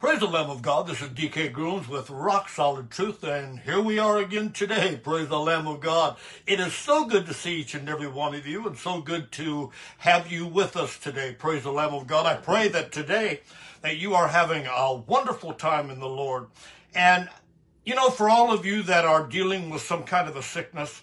[0.00, 0.86] Praise the Lamb of God.
[0.86, 4.96] This is DK Grooms with Rock Solid Truth, and here we are again today.
[4.96, 6.16] Praise the Lamb of God.
[6.46, 9.30] It is so good to see each and every one of you, and so good
[9.32, 11.36] to have you with us today.
[11.38, 12.24] Praise the Lamb of God.
[12.24, 13.42] I pray that today
[13.82, 16.46] that you are having a wonderful time in the Lord.
[16.94, 17.28] And,
[17.84, 21.02] you know, for all of you that are dealing with some kind of a sickness,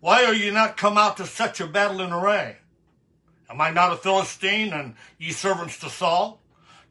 [0.00, 2.56] why are ye not come out to such a battle in array?
[3.48, 6.40] Am I not a Philistine, and ye servants to Saul?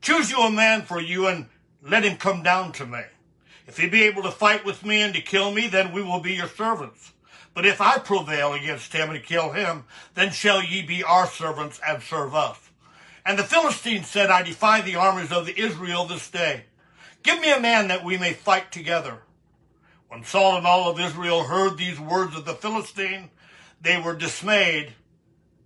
[0.01, 1.47] Choose you a man for you, and
[1.81, 3.01] let him come down to me.
[3.67, 6.19] If he be able to fight with me and to kill me, then we will
[6.19, 7.13] be your servants.
[7.53, 11.79] But if I prevail against him and kill him, then shall ye be our servants
[11.87, 12.59] and serve us.
[13.25, 16.65] And the Philistines said, I defy the armies of the Israel this day.
[17.23, 19.21] Give me a man that we may fight together.
[20.15, 23.31] When Saul and all of Israel heard these words of the Philistine,
[23.81, 24.93] they were dismayed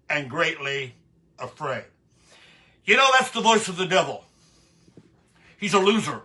[0.09, 0.95] and greatly
[1.37, 1.83] afraid.
[2.83, 4.25] You know, that's the voice of the devil.
[5.59, 6.23] He's a loser.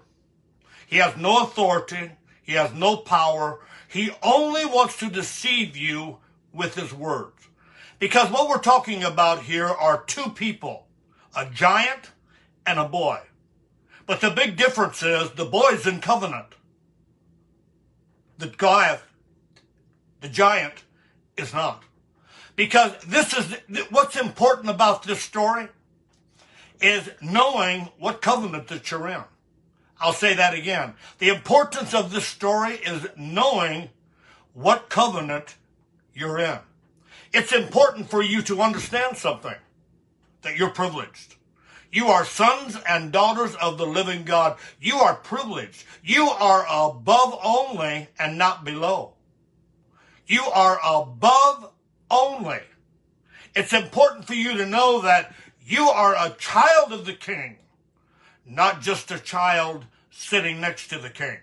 [0.87, 2.13] He has no authority.
[2.43, 3.61] He has no power.
[3.89, 6.17] He only wants to deceive you
[6.51, 7.51] with his words.
[7.99, 10.87] Because what we're talking about here are two people,
[11.37, 12.13] a giant
[12.67, 13.21] and a boy.
[14.07, 16.55] But the big difference is the boy's in covenant
[18.39, 19.03] the Goliath,
[20.21, 20.85] the giant,
[21.37, 21.83] is not.
[22.57, 23.57] Because this is
[23.91, 25.69] what's important about this story
[26.81, 29.23] is knowing what covenant that you're in.
[30.01, 30.95] I'll say that again.
[31.19, 33.91] The importance of this story is knowing
[34.53, 35.57] what covenant
[36.13, 36.59] you're in.
[37.33, 39.55] It's important for you to understand something
[40.43, 41.37] that you're privileged.
[41.95, 44.59] You are sons and daughters of the living God.
[44.81, 45.85] You are privileged.
[46.03, 49.13] You are above only and not below.
[50.27, 51.71] You are above
[52.11, 52.59] only.
[53.55, 57.59] It's important for you to know that you are a child of the king,
[58.45, 61.39] not just a child sitting next to the king.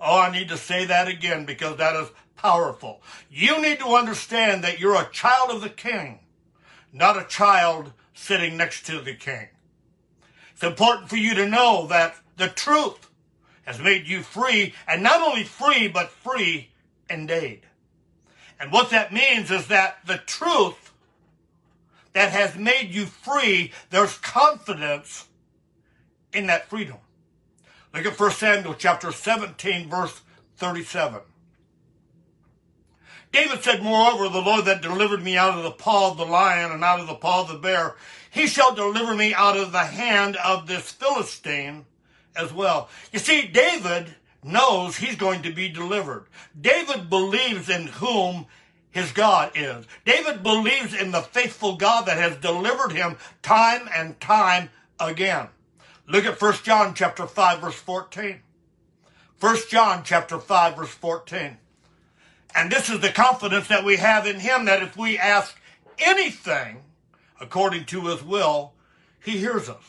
[0.00, 3.02] Oh, I need to say that again because that is powerful.
[3.28, 6.20] You need to understand that you're a child of the king,
[6.92, 9.48] not a child sitting next to the king.
[10.56, 13.10] It's important for you to know that the truth
[13.66, 16.70] has made you free, and not only free, but free
[17.10, 17.60] indeed.
[18.58, 20.94] And what that means is that the truth
[22.14, 25.26] that has made you free, there's confidence
[26.32, 26.96] in that freedom.
[27.92, 30.22] Look at 1 Samuel chapter 17, verse
[30.56, 31.20] 37.
[33.30, 36.72] David said, Moreover, the Lord that delivered me out of the paw of the lion
[36.72, 37.96] and out of the paw of the bear,
[38.36, 41.86] he shall deliver me out of the hand of this Philistine
[42.36, 42.90] as well.
[43.10, 44.14] You see, David
[44.44, 46.26] knows he's going to be delivered.
[46.60, 48.44] David believes in whom
[48.90, 49.86] his God is.
[50.04, 54.68] David believes in the faithful God that has delivered him time and time
[55.00, 55.48] again.
[56.06, 58.40] Look at 1 John chapter 5 verse 14.
[59.40, 61.56] 1 John chapter 5 verse 14.
[62.54, 65.58] And this is the confidence that we have in him that if we ask
[65.98, 66.82] anything
[67.40, 68.72] according to his will,
[69.22, 69.82] he hears us.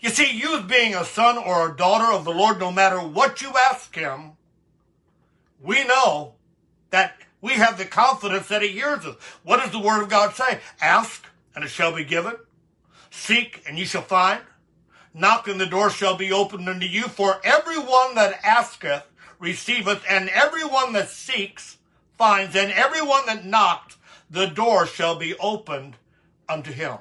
[0.00, 3.40] You see, you being a son or a daughter of the Lord, no matter what
[3.40, 4.32] you ask him,
[5.60, 6.34] we know
[6.90, 9.16] that we have the confidence that he hears us.
[9.42, 10.60] What does the word of God say?
[10.80, 12.34] Ask and it shall be given.
[13.10, 14.40] Seek and you shall find.
[15.14, 17.02] Knock and the door shall be opened unto you.
[17.04, 19.04] For everyone that asketh
[19.38, 21.78] receiveth, and everyone that seeks
[22.18, 23.96] finds, and everyone that knocks,
[24.28, 25.96] the door shall be opened
[26.48, 26.98] unto him.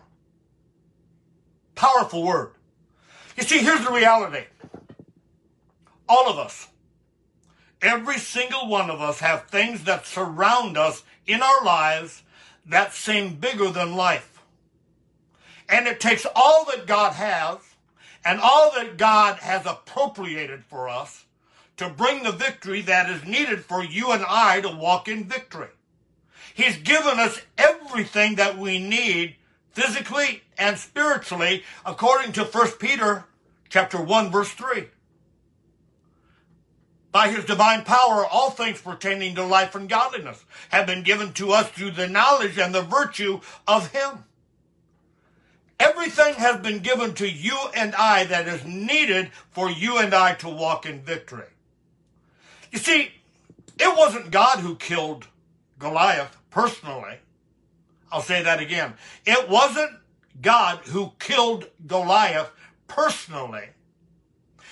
[1.76, 2.52] Powerful word.
[3.38, 4.46] You see, here's the reality.
[6.08, 6.68] All of us,
[7.82, 12.24] every single one of us, have things that surround us in our lives
[12.66, 14.42] that seem bigger than life.
[15.68, 17.58] And it takes all that God has
[18.26, 21.26] and all that God has appropriated for us
[21.78, 25.70] to bring the victory that is needed for you and I to walk in victory.
[26.54, 29.36] He's given us everything that we need
[29.72, 33.26] physically and spiritually according to 1 Peter
[33.70, 34.86] chapter 1 verse 3.
[37.12, 41.52] By his divine power, all things pertaining to life and godliness have been given to
[41.52, 44.26] us through the knowledge and the virtue of him.
[45.80, 50.34] Everything has been given to you and I that is needed for you and I
[50.36, 51.50] to walk in victory.
[52.72, 53.12] You see,
[53.80, 55.28] it wasn't God who killed
[55.78, 57.18] Goliath personally.
[58.12, 58.94] I'll say that again.
[59.26, 59.92] It wasn't
[60.40, 62.52] God who killed Goliath
[62.88, 63.70] personally.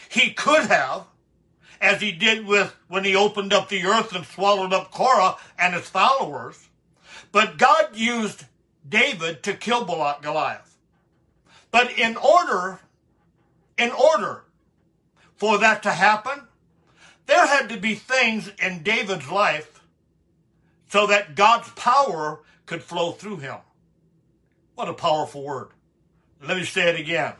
[0.07, 1.05] He could have,
[1.81, 5.73] as he did with when he opened up the earth and swallowed up Korah and
[5.73, 6.69] his followers.
[7.31, 8.45] But God used
[8.87, 10.77] David to kill Goliath.
[11.71, 12.79] But in order,
[13.77, 14.43] in order
[15.35, 16.47] for that to happen,
[17.25, 19.70] there had to be things in David's life
[20.91, 23.57] so that God's power could flow through him.
[24.75, 25.69] What a powerful word.
[26.45, 27.33] Let me say it again.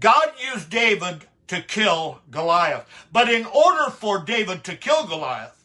[0.00, 2.86] God used David to kill Goliath.
[3.12, 5.64] But in order for David to kill Goliath,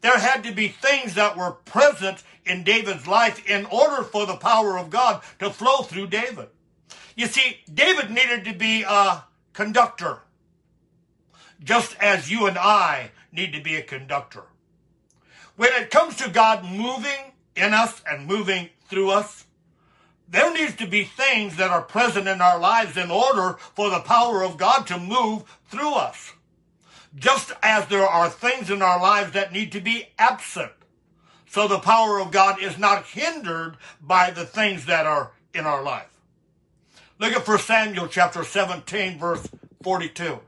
[0.00, 4.36] there had to be things that were present in David's life in order for the
[4.36, 6.48] power of God to flow through David.
[7.16, 10.20] You see, David needed to be a conductor,
[11.62, 14.44] just as you and I need to be a conductor.
[15.56, 19.44] When it comes to God moving in us and moving through us,
[20.28, 24.00] there needs to be things that are present in our lives in order for the
[24.00, 26.32] power of God to move through us.
[27.14, 30.72] Just as there are things in our lives that need to be absent.
[31.46, 35.84] So the power of God is not hindered by the things that are in our
[35.84, 36.10] life.
[37.20, 39.48] Look at 1 Samuel chapter 17 verse
[39.82, 40.40] 42.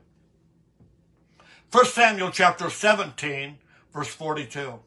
[1.71, 3.57] 1 Samuel chapter 17
[3.93, 4.79] verse 42.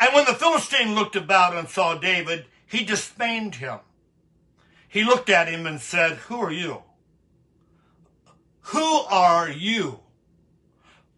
[0.00, 3.80] And when the Philistine looked about and saw David, he disdained him.
[4.88, 6.82] He looked at him and said, Who are you?
[8.62, 10.00] Who are you?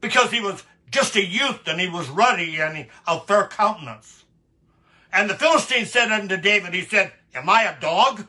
[0.00, 4.24] Because he was just a youth and he was ruddy and of fair countenance.
[5.12, 8.26] And the Philistine said unto David, He said, Am I a dog?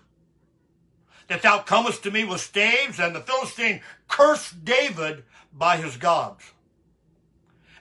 [1.30, 3.00] That thou comest to me with staves?
[3.00, 6.44] And the Philistine cursed David by his gods.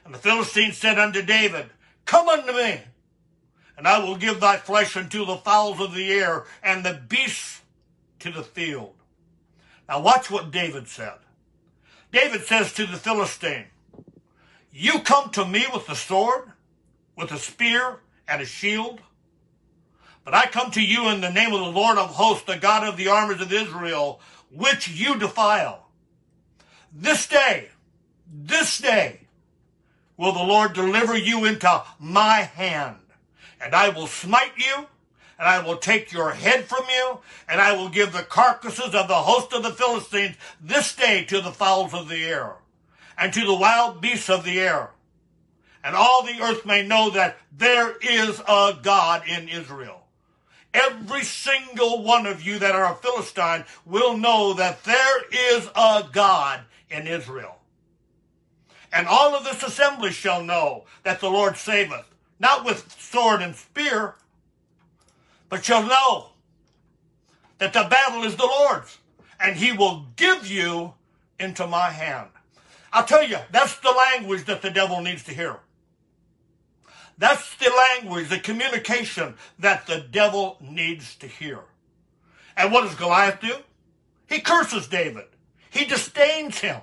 [0.05, 1.67] And the Philistine said unto David,
[2.05, 2.81] Come unto me,
[3.77, 7.61] and I will give thy flesh unto the fowls of the air and the beasts
[8.19, 8.93] to the field.
[9.87, 11.15] Now watch what David said.
[12.11, 13.65] David says to the Philistine,
[14.71, 16.51] You come to me with the sword,
[17.17, 19.01] with a spear, and a shield.
[20.23, 22.87] But I come to you in the name of the Lord of hosts, the God
[22.87, 24.21] of the armies of Israel,
[24.51, 25.87] which you defile.
[26.93, 27.69] This day,
[28.31, 29.22] this day,
[30.17, 32.97] will the Lord deliver you into my hand
[33.63, 34.87] and I will smite you,
[35.39, 39.07] and I will take your head from you, and I will give the carcasses of
[39.07, 42.55] the host of the Philistines this day to the fowls of the air,
[43.17, 44.89] and to the wild beasts of the air.
[45.83, 50.01] And all the earth may know that there is a God in Israel.
[50.73, 56.05] Every single one of you that are a Philistine will know that there is a
[56.11, 57.59] God in Israel.
[58.93, 62.05] And all of this assembly shall know that the Lord saveth
[62.39, 64.15] not with sword and spear,
[65.47, 66.27] but shall know
[67.57, 68.97] that the battle is the Lord's,
[69.39, 70.93] and he will give you
[71.39, 72.27] into my hand.
[72.91, 75.59] I'll tell you, that's the language that the devil needs to hear.
[77.17, 81.59] That's the language, the communication that the devil needs to hear.
[82.57, 83.55] And what does Goliath do?
[84.27, 85.25] He curses David.
[85.69, 86.81] He disdains him.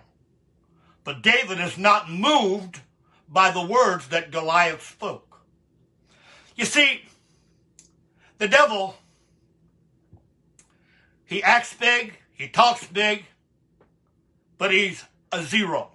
[1.05, 2.81] But David is not moved
[3.29, 5.41] by the words that Goliath spoke.
[6.57, 7.03] You see,
[8.39, 8.97] the devil,
[11.25, 13.25] he acts big, he talks big,
[14.59, 15.91] but he's a zero.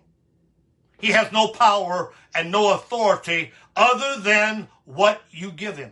[1.00, 5.92] He has no power and no authority other than what you give him.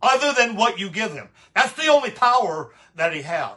[0.00, 1.28] Other than what you give him.
[1.54, 3.52] That's the only power that he has.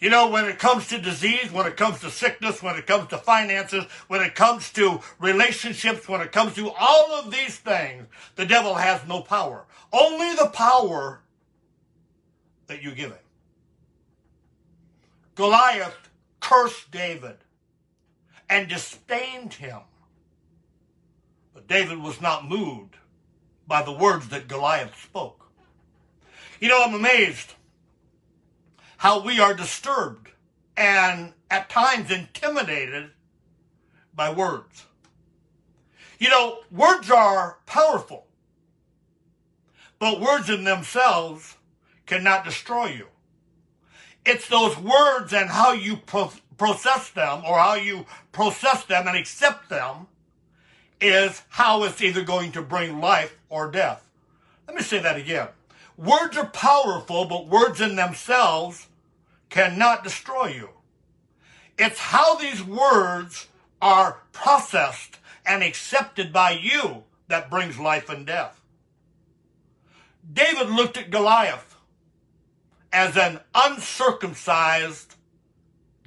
[0.00, 3.08] You know, when it comes to disease, when it comes to sickness, when it comes
[3.08, 8.06] to finances, when it comes to relationships, when it comes to all of these things,
[8.34, 9.66] the devil has no power.
[9.92, 11.20] Only the power
[12.66, 13.18] that you give him.
[15.34, 16.08] Goliath
[16.40, 17.36] cursed David
[18.48, 19.80] and disdained him.
[21.52, 22.96] But David was not moved
[23.66, 25.46] by the words that Goliath spoke.
[26.58, 27.54] You know, I'm amazed
[29.00, 30.28] how we are disturbed
[30.76, 33.10] and at times intimidated
[34.14, 34.84] by words.
[36.18, 38.26] You know, words are powerful,
[39.98, 41.56] but words in themselves
[42.04, 43.06] cannot destroy you.
[44.26, 49.16] It's those words and how you pro- process them or how you process them and
[49.16, 50.08] accept them
[51.00, 54.06] is how it's either going to bring life or death.
[54.68, 55.48] Let me say that again.
[55.96, 58.88] Words are powerful, but words in themselves
[59.50, 60.70] cannot destroy you.
[61.76, 63.48] It's how these words
[63.82, 68.60] are processed and accepted by you that brings life and death.
[70.32, 71.76] David looked at Goliath
[72.92, 75.14] as an uncircumcised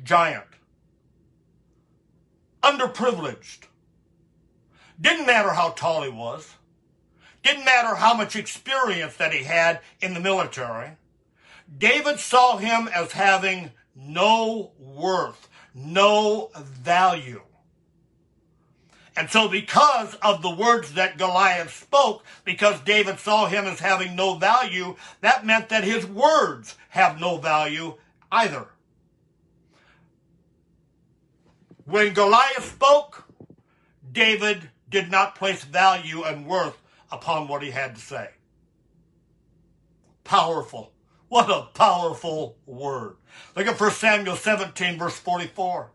[0.04, 0.46] giant,
[2.62, 3.68] underprivileged.
[5.00, 6.56] Didn't matter how tall he was.
[7.42, 10.92] Didn't matter how much experience that he had in the military.
[11.78, 17.42] David saw him as having no worth, no value.
[19.16, 24.16] And so, because of the words that Goliath spoke, because David saw him as having
[24.16, 27.96] no value, that meant that his words have no value
[28.32, 28.70] either.
[31.86, 33.28] When Goliath spoke,
[34.12, 36.78] David did not place value and worth
[37.12, 38.30] upon what he had to say.
[40.24, 40.93] Powerful.
[41.34, 43.16] What a powerful word.
[43.56, 45.90] Look at 1 Samuel 17, verse 44.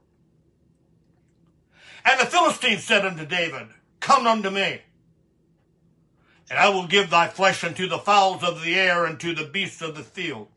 [2.05, 3.69] And the Philistine said unto David,
[4.01, 4.83] Come unto me,
[6.51, 9.45] and I will give thy flesh unto the fowls of the air and to the
[9.45, 10.49] beasts of the field.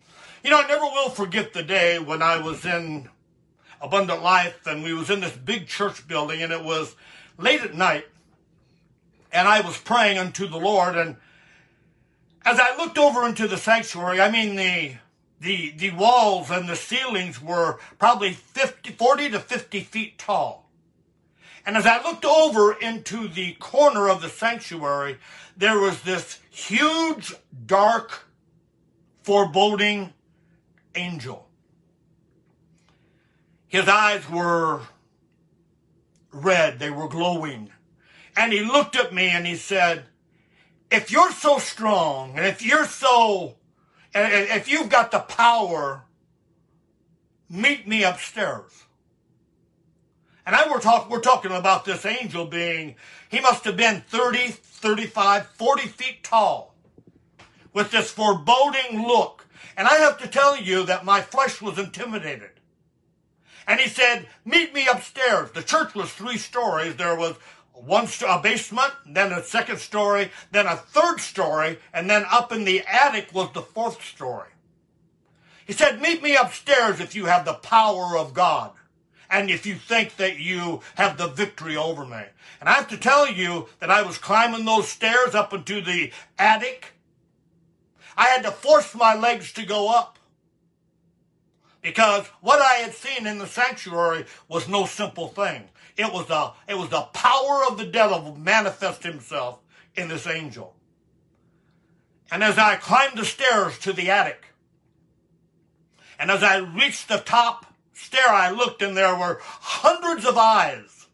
[0.44, 3.08] You know, I never will forget the day when I was in
[3.82, 6.96] Abundant Life and we was in this big church building and it was
[7.38, 8.08] late at night
[9.32, 11.18] and I was praying unto the Lord and
[12.46, 14.96] as I looked over into the sanctuary, I mean the
[15.40, 20.70] the the walls and the ceilings were probably 50 40 to 50 feet tall.
[21.66, 25.18] And as I looked over into the corner of the sanctuary,
[25.56, 27.36] there was this huge,
[27.68, 28.26] dark,
[29.22, 30.14] foreboding
[30.96, 31.48] angel.
[33.68, 34.82] His eyes were
[36.32, 37.72] red, they were glowing.
[38.36, 40.06] And he looked at me and he said,
[40.92, 43.56] If you're so strong, and if you're so,
[44.14, 46.04] and if you've got the power,
[47.50, 48.84] meet me upstairs.
[50.46, 52.96] And I were, talk, we're talking about this angel being,
[53.30, 56.76] he must have been 30, 35, 40 feet tall
[57.74, 59.48] with this foreboding look.
[59.78, 62.50] And I have to tell you that my flesh was intimidated.
[63.68, 65.52] And he said, Meet me upstairs.
[65.52, 66.96] The church was three stories.
[66.96, 67.36] There was
[67.74, 72.64] one a basement, then a second story, then a third story, and then up in
[72.64, 74.50] the attic was the fourth story.
[75.66, 78.72] He said, Meet me upstairs if you have the power of God.
[79.30, 82.24] And if you think that you have the victory over me.
[82.60, 86.12] And I have to tell you that I was climbing those stairs up into the
[86.38, 86.88] attic.
[88.18, 90.20] I had to force my legs to go up
[91.82, 95.70] because what I had seen in the sanctuary was no simple thing.
[95.98, 99.60] It was the it was the power of the devil manifest himself
[99.96, 100.76] in this angel.
[102.32, 104.46] And as I climbed the stairs to the attic,
[106.18, 111.08] and as I reached the top stair, I looked and there were hundreds of eyes,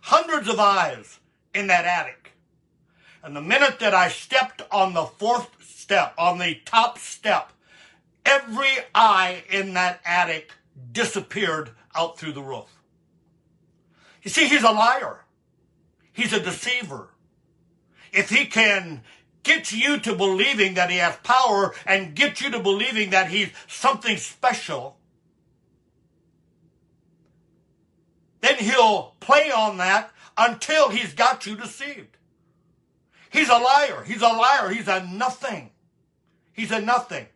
[0.00, 1.20] hundreds of eyes
[1.54, 2.32] in that attic.
[3.22, 7.52] And the minute that I stepped on the fourth step, on the top step,
[8.24, 10.52] Every eye in that attic
[10.92, 12.73] disappeared out through the roof.
[14.24, 15.20] You see, he's a liar.
[16.12, 17.10] He's a deceiver.
[18.12, 19.02] If he can
[19.42, 23.50] get you to believing that he has power and get you to believing that he's
[23.68, 24.96] something special,
[28.40, 32.16] then he'll play on that until he's got you deceived.
[33.30, 34.04] He's a liar.
[34.04, 34.70] He's a liar.
[34.70, 35.70] He's a nothing.
[36.52, 37.26] He's a nothing.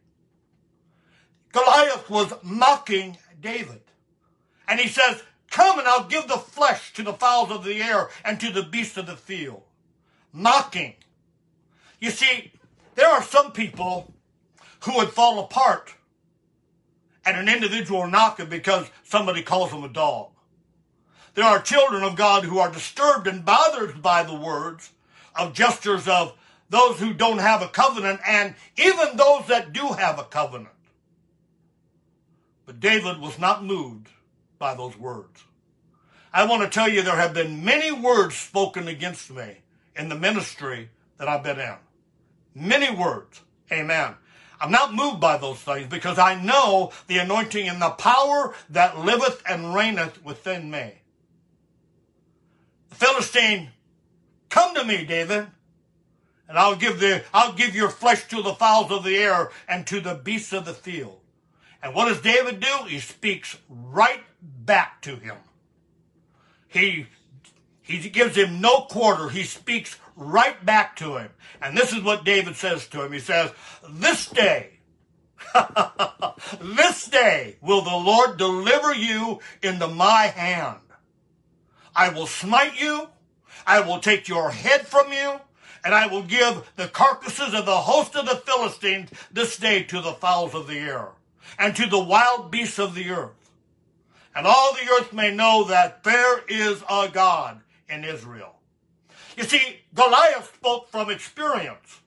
[1.52, 3.80] Goliath was mocking David.
[4.68, 8.09] And he says, Come and I'll give the flesh to the fowls of the air
[8.25, 9.62] and to the beasts of the field.
[10.33, 10.95] Mocking.
[12.00, 12.52] You see,
[12.95, 14.12] there are some people
[14.85, 15.95] who would fall apart
[17.25, 20.31] at an individual knocking because somebody calls them a dog.
[21.35, 24.90] There are children of God who are disturbed and bothered by the words
[25.35, 26.35] of gestures of
[26.71, 30.75] those who don't have a covenant and even those that do have a covenant.
[32.67, 34.09] But David was not moved
[34.59, 35.45] by those words.
[36.33, 39.59] I want to tell you there have been many words spoken against me
[39.97, 41.75] in the ministry that I've been in.
[42.55, 43.41] Many words.
[43.73, 44.15] Amen.
[44.61, 48.99] I'm not moved by those things because I know the anointing and the power that
[48.99, 50.95] liveth and reigneth within me.
[52.91, 53.71] The Philistine
[54.49, 55.47] Come to me, David,
[56.49, 59.87] and I'll give the I'll give your flesh to the fowls of the air and
[59.87, 61.21] to the beasts of the field.
[61.83, 62.87] And what does David do?
[62.87, 65.37] He speaks right back to him.
[66.68, 67.07] He
[67.83, 69.30] he gives him no quarter.
[69.30, 71.30] He speaks right back to him.
[71.62, 73.12] And this is what David says to him.
[73.12, 73.50] He says,
[73.88, 74.80] This day,
[76.61, 80.80] this day will the Lord deliver you into my hand.
[81.97, 83.09] I will smite you.
[83.66, 85.40] I will take your head from you.
[85.83, 90.02] And I will give the carcasses of the host of the Philistines this day to
[90.02, 91.09] the fowls of the air
[91.59, 93.30] and to the wild beasts of the earth.
[94.38, 98.54] And all the earth may know that there is a God in Israel.
[99.37, 102.02] You see, Goliath spoke from experience.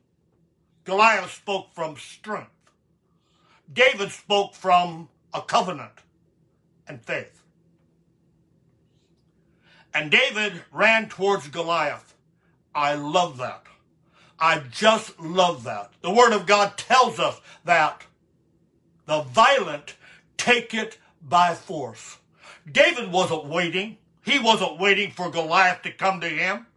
[0.85, 2.71] Goliath spoke from strength.
[3.73, 5.91] David spoke from a covenant
[6.87, 7.43] and faith.
[9.93, 12.15] And David ran towards Goliath.
[12.73, 13.65] I love that.
[14.39, 15.91] I just love that.
[16.01, 18.05] The Word of God tells us that
[19.05, 19.97] the violent
[20.37, 22.19] take it by force.
[22.69, 23.97] David wasn't waiting.
[24.23, 26.67] He wasn't waiting for Goliath to come to him.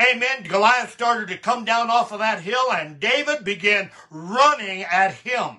[0.00, 0.44] Amen.
[0.44, 5.58] Goliath started to come down off of that hill and David began running at him.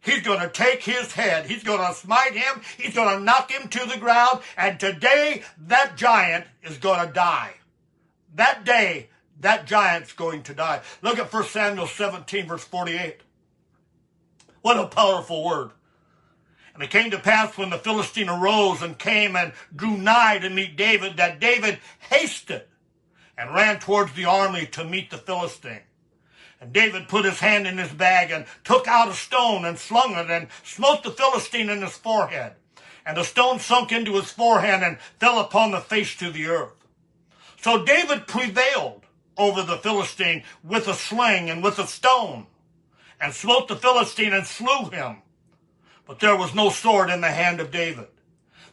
[0.00, 1.46] He's going to take his head.
[1.46, 2.62] He's going to smite him.
[2.78, 4.40] He's going to knock him to the ground.
[4.56, 7.54] And today, that giant is going to die.
[8.36, 9.08] That day,
[9.40, 10.82] that giant's going to die.
[11.02, 13.16] Look at 1 Samuel 17, verse 48.
[14.62, 15.70] What a powerful word.
[16.76, 20.50] And it came to pass when the Philistine arose and came and drew nigh to
[20.50, 21.78] meet David, that David
[22.10, 22.64] hasted
[23.38, 25.80] and ran towards the army to meet the Philistine.
[26.60, 30.16] And David put his hand in his bag and took out a stone and slung
[30.16, 32.52] it and smote the Philistine in his forehead.
[33.06, 36.74] And the stone sunk into his forehead and fell upon the face to the earth.
[37.62, 39.06] So David prevailed
[39.38, 42.48] over the Philistine with a sling and with a stone,
[43.18, 45.22] and smote the Philistine and slew him.
[46.06, 48.06] But there was no sword in the hand of David.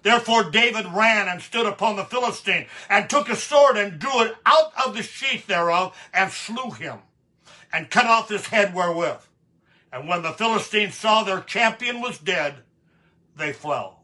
[0.04, 4.36] Therefore David ran and stood upon the Philistine, and took a sword and drew it
[4.46, 7.00] out of the sheath thereof, and slew him,
[7.72, 9.22] and cut off his head wherewith.
[9.92, 12.56] And when the Philistines saw their champion was dead,
[13.36, 14.04] they fell.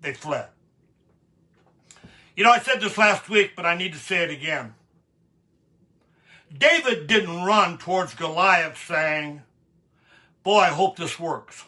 [0.00, 0.48] They fled.
[2.36, 4.74] You know, I said this last week, but I need to say it again.
[6.56, 9.42] David didn't run towards Goliath saying,
[10.42, 11.64] Boy, I hope this works.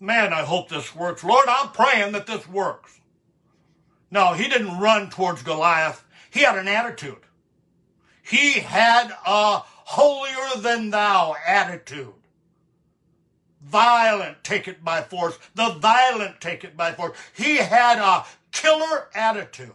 [0.00, 1.22] Man, I hope this works.
[1.22, 2.98] Lord, I'm praying that this works.
[4.10, 6.04] No, he didn't run towards Goliath.
[6.30, 7.18] He had an attitude.
[8.22, 12.14] He had a holier than thou attitude.
[13.62, 15.38] Violent, take it by force.
[15.54, 17.16] The violent take it by force.
[17.36, 19.74] He had a killer attitude.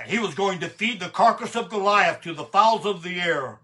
[0.00, 3.20] And he was going to feed the carcass of Goliath to the fowls of the
[3.20, 3.58] air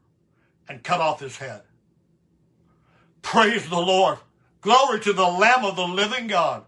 [0.69, 1.63] and cut off his head.
[3.23, 4.19] Praise the Lord.
[4.67, 6.65] Glory to the Lamb of the living God.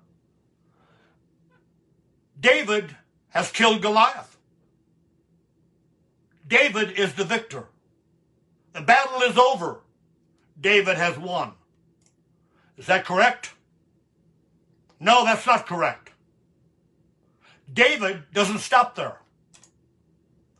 [2.39, 2.95] David
[3.31, 4.39] has killed Goliath.
[6.47, 7.65] David is the victor.
[8.73, 9.81] The battle is over.
[10.61, 11.55] David has won.
[12.77, 13.55] Is that correct?
[15.01, 16.13] No, that's not correct.
[17.75, 19.19] David doesn't stop there.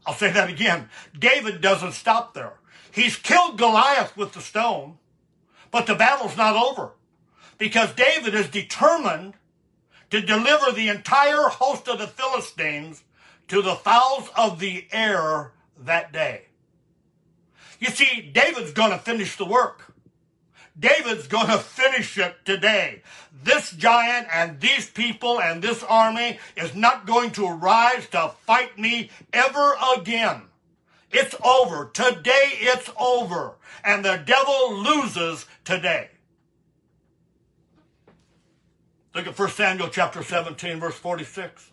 [0.05, 0.89] I'll say that again.
[1.17, 2.55] David doesn't stop there.
[2.91, 4.99] He's killed Goliath with the stone,
[5.71, 6.95] but the battle's not over
[7.59, 9.35] because David is determined
[10.11, 13.05] to deliver the entire host of the Philistines
[13.49, 16.47] to the fowls of the air that day.
[17.79, 19.93] You see, David's going to finish the work.
[20.79, 23.03] David's going to finish it today.
[23.43, 28.79] This giant and these people and this army is not going to rise to fight
[28.79, 30.43] me ever again.
[31.11, 31.91] It's over.
[31.93, 33.57] Today it's over.
[33.85, 36.11] And the devil loses today.
[39.19, 41.73] Look at 1 Samuel chapter 17, verse 46.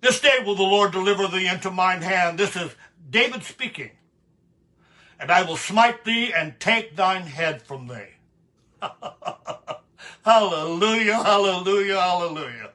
[0.00, 2.36] This day will the Lord deliver thee into mine hand.
[2.36, 2.74] This is
[3.08, 3.92] David speaking.
[5.20, 8.16] And I will smite thee and take thine head from thee.
[10.24, 12.72] hallelujah, hallelujah, hallelujah.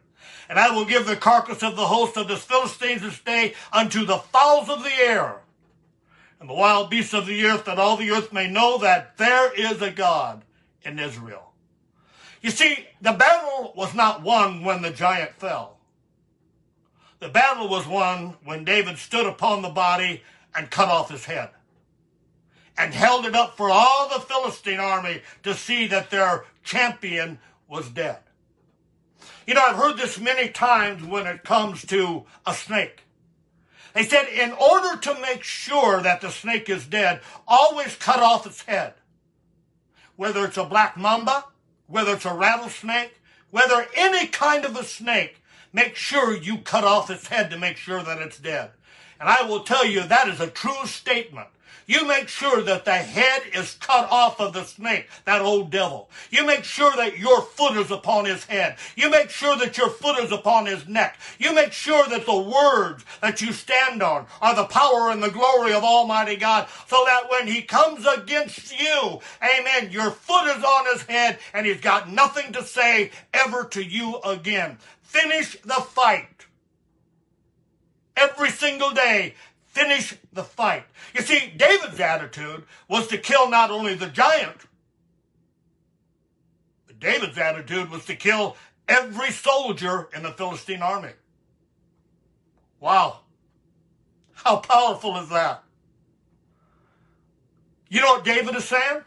[0.47, 4.05] And I will give the carcass of the host of the Philistines this day unto
[4.05, 5.41] the fowls of the air
[6.39, 9.53] and the wild beasts of the earth, that all the earth may know that there
[9.53, 10.45] is a God
[10.83, 11.51] in Israel.
[12.41, 15.77] You see, the battle was not won when the giant fell.
[17.19, 20.23] The battle was won when David stood upon the body
[20.55, 21.51] and cut off his head
[22.77, 27.89] and held it up for all the Philistine army to see that their champion was
[27.89, 28.17] dead.
[29.45, 33.01] You know, I've heard this many times when it comes to a snake.
[33.93, 38.45] They said, in order to make sure that the snake is dead, always cut off
[38.47, 38.93] its head.
[40.15, 41.45] Whether it's a black mamba,
[41.87, 43.19] whether it's a rattlesnake,
[43.49, 45.41] whether any kind of a snake,
[45.73, 48.71] make sure you cut off its head to make sure that it's dead.
[49.19, 51.47] And I will tell you that is a true statement.
[51.91, 56.09] You make sure that the head is cut off of the snake, that old devil.
[56.29, 58.77] You make sure that your foot is upon his head.
[58.95, 61.17] You make sure that your foot is upon his neck.
[61.37, 65.31] You make sure that the words that you stand on are the power and the
[65.31, 70.63] glory of Almighty God, so that when he comes against you, amen, your foot is
[70.63, 74.77] on his head and he's got nothing to say ever to you again.
[75.01, 76.45] Finish the fight
[78.15, 79.35] every single day
[79.71, 80.83] finish the fight.
[81.15, 84.57] You see, David's attitude was to kill not only the giant,
[86.87, 88.57] but David's attitude was to kill
[88.87, 91.13] every soldier in the Philistine army.
[92.79, 93.21] Wow.
[94.33, 95.63] How powerful is that?
[97.89, 99.03] You know what David is saying?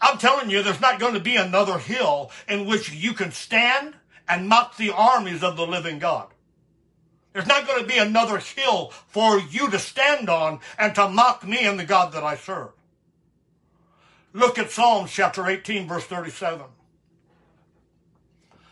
[0.00, 3.94] I'm telling you, there's not going to be another hill in which you can stand
[4.28, 6.28] and mock the armies of the living God.
[7.38, 11.46] There's not going to be another hill for you to stand on and to mock
[11.46, 12.70] me and the God that I serve.
[14.32, 16.66] Look at Psalms chapter 18, verse 37.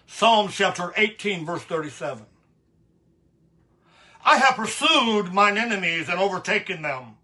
[0.09, 2.27] Psalms chapter 18, verse 37.
[4.25, 7.19] I have pursued mine enemies and overtaken them.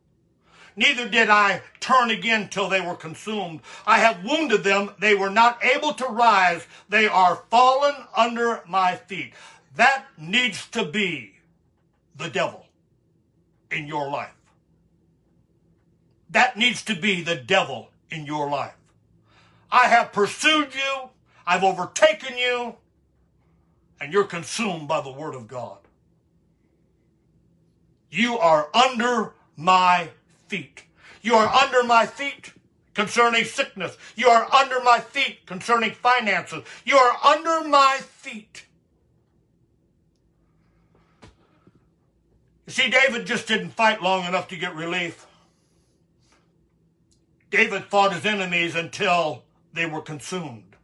[0.76, 3.62] Neither did I turn again till they were consumed.
[3.85, 4.92] I have wounded them.
[5.00, 6.68] They were not able to rise.
[6.88, 9.33] They are fallen under my feet.
[9.74, 11.32] That needs to be
[12.16, 12.66] the devil
[13.70, 14.35] in your life.
[16.31, 18.75] That needs to be the devil in your life.
[19.70, 21.11] I have pursued you,
[21.46, 22.77] I've overtaken you,
[24.01, 25.79] and you're consumed by the word of God.
[28.11, 30.11] You are under my
[30.48, 30.85] feet.
[31.22, 32.53] You are under my feet
[32.94, 33.96] concerning sickness.
[34.16, 36.64] You are under my feet concerning finances.
[36.85, 38.66] You are under my feet
[42.66, 45.27] You see, David just didn't fight long enough to get relief.
[47.51, 50.77] David fought his enemies until they were consumed.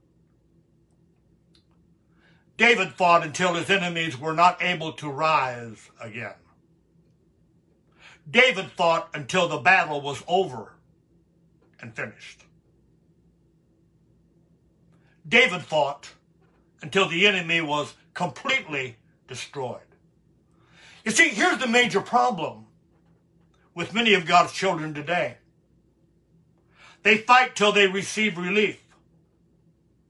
[2.57, 6.35] David fought until his enemies were not able to rise again.
[8.29, 10.75] David fought until the battle was over
[11.81, 12.45] and finished.
[15.27, 16.11] David fought
[16.83, 18.97] until the enemy was completely
[19.29, 19.88] destroyed.
[21.09, 22.67] You see, here's the major problem
[23.75, 25.39] with many of God's children today.
[27.03, 28.79] They fight till they receive relief.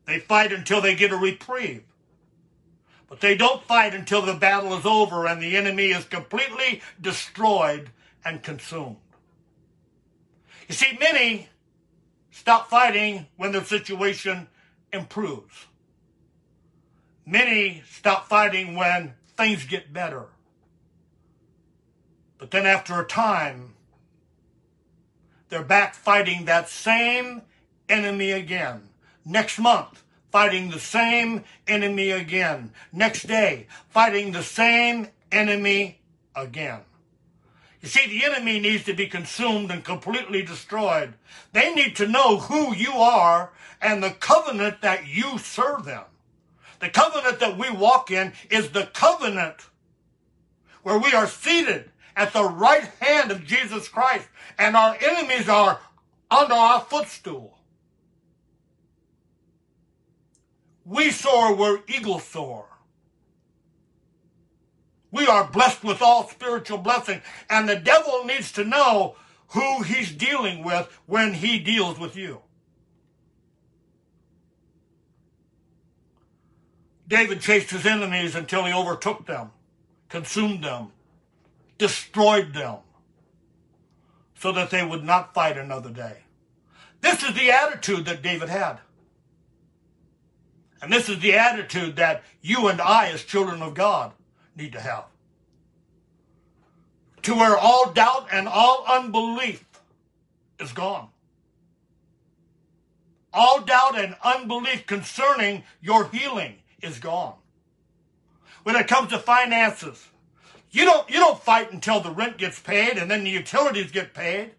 [0.06, 1.84] They fight until they get a reprieve.
[3.08, 7.90] But they don't fight until the battle is over and the enemy is completely destroyed
[8.24, 8.96] and consumed.
[10.66, 11.48] You see, many
[12.32, 14.48] stop fighting when their situation
[14.92, 15.66] improves.
[17.24, 20.26] Many stop fighting when things get better.
[22.38, 23.74] But then after a time,
[25.48, 27.42] they're back fighting that same
[27.88, 28.88] enemy again.
[29.24, 32.72] Next month, fighting the same enemy again.
[32.92, 36.00] Next day, fighting the same enemy
[36.36, 36.80] again.
[37.80, 41.14] You see, the enemy needs to be consumed and completely destroyed.
[41.52, 46.04] They need to know who you are and the covenant that you serve them.
[46.80, 49.68] The covenant that we walk in is the covenant
[50.82, 54.26] where we are seated at the right hand of Jesus Christ,
[54.58, 55.78] and our enemies are
[56.28, 57.56] under our footstool.
[60.84, 62.66] We soar where eagles soar.
[65.12, 69.14] We are blessed with all spiritual blessing, and the devil needs to know
[69.50, 72.42] who he's dealing with when he deals with you.
[77.06, 79.52] David chased his enemies until he overtook them,
[80.08, 80.90] consumed them,
[81.78, 82.78] destroyed them
[84.34, 86.18] so that they would not fight another day.
[87.00, 88.78] This is the attitude that David had.
[90.80, 94.12] And this is the attitude that you and I, as children of God,
[94.56, 95.04] need to have.
[97.22, 99.64] To where all doubt and all unbelief
[100.60, 101.08] is gone.
[103.32, 107.34] All doubt and unbelief concerning your healing is gone.
[108.62, 110.08] When it comes to finances,
[110.70, 114.14] you don't, you don't fight until the rent gets paid and then the utilities get
[114.14, 114.52] paid.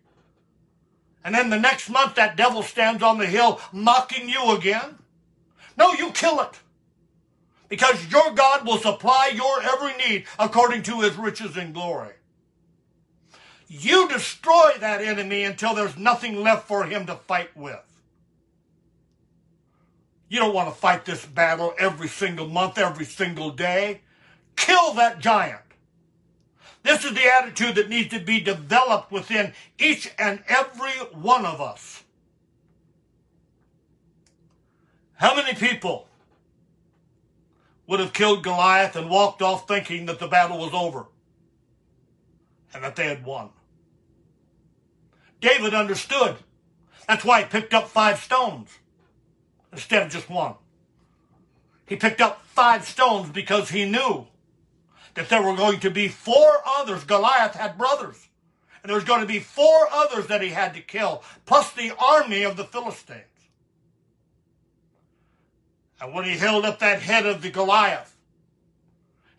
[1.24, 4.98] And then the next month that devil stands on the hill mocking you again.
[5.78, 6.60] No, you kill it.
[7.67, 12.13] Because your God will supply your every need according to his riches and glory.
[13.67, 17.80] You destroy that enemy until there's nothing left for him to fight with.
[20.28, 24.02] You don't want to fight this battle every single month, every single day.
[24.56, 25.62] Kill that giant.
[26.84, 31.60] This is the attitude that needs to be developed within each and every one of
[31.60, 32.04] us.
[35.15, 36.08] How many people
[37.88, 41.08] would have killed Goliath and walked off thinking that the battle was over
[42.74, 43.50] and that they had won?
[45.42, 46.38] David understood.
[47.08, 48.70] That's why he picked up five stones
[49.74, 50.56] instead of just one.
[51.86, 54.28] He picked up five stones because he knew
[55.15, 57.04] that there were going to be four others.
[57.04, 58.28] Goliath had brothers.
[58.82, 61.91] And there was going to be four others that he had to kill, plus the
[62.00, 63.24] army of the Philistines.
[66.02, 68.15] And when he held up that head of the Goliath,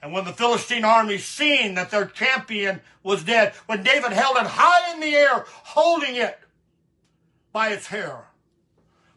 [0.02, 4.46] and when the Philistine army seen that their champion was dead, when David held it
[4.46, 6.38] high in the air, holding it
[7.52, 8.24] by its hair,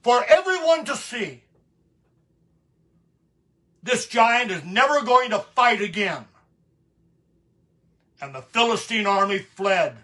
[0.01, 1.43] for everyone to see,
[3.81, 6.25] this giant is never going to fight again.
[8.23, 9.97] And the Philistine army fled,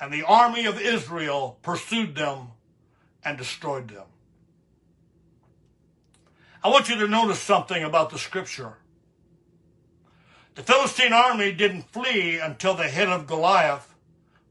[0.00, 2.52] and the army of Israel pursued them
[3.22, 4.06] and destroyed them.
[6.64, 8.78] I want you to notice something about the scripture.
[10.54, 13.94] The Philistine army didn't flee until the head of Goliath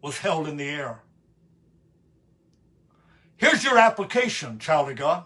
[0.04, 1.00] was held in the air.
[3.36, 5.24] Here's your application, child of God.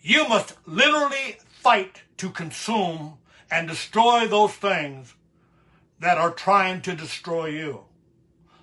[0.00, 3.18] You must literally fight to consume
[3.52, 5.14] and destroy those things
[6.00, 7.84] that are trying to destroy you.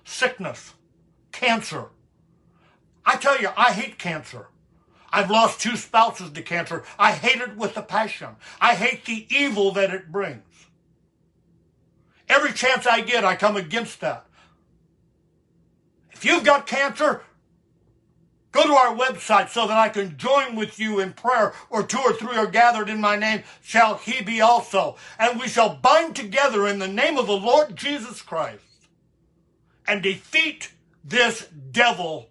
[0.04, 0.74] Sickness,
[1.32, 1.86] cancer.
[3.04, 4.48] I tell you, I hate cancer.
[5.12, 6.84] I've lost two spouses to cancer.
[6.98, 8.36] I hate it with a passion.
[8.60, 10.42] I hate the evil that it brings.
[12.28, 14.26] Every chance I get, I come against that.
[16.10, 17.22] If you've got cancer,
[18.56, 21.98] go to our website so that I can join with you in prayer, or two
[21.98, 24.96] or three are gathered in my name, shall he be also.
[25.18, 28.62] And we shall bind together in the name of the Lord Jesus Christ
[29.86, 30.72] and defeat
[31.04, 32.30] this devil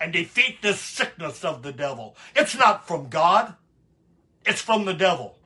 [0.00, 2.16] and defeat this sickness of the devil.
[2.34, 3.54] It's not from God,
[4.44, 5.38] it's from the devil.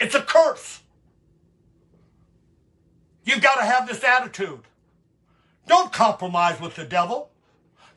[0.00, 0.80] It's a curse.
[3.24, 4.62] You've got to have this attitude.
[5.66, 7.30] Don't compromise with the devil.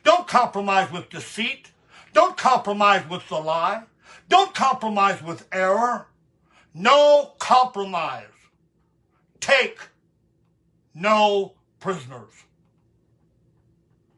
[0.04, 1.72] Don't compromise with deceit.
[2.14, 3.84] Don't compromise with the lie.
[4.30, 6.08] Don't compromise with error.
[6.74, 8.26] No compromise.
[9.40, 9.80] Take
[10.94, 12.34] no prisoners.